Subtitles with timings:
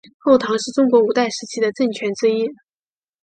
[0.17, 2.49] 后唐是中国五代时期的政权之一。